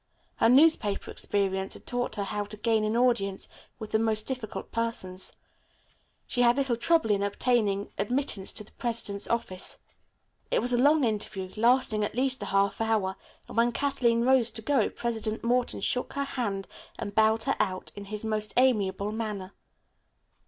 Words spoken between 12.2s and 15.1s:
a half hour, and when Kathleen rose to go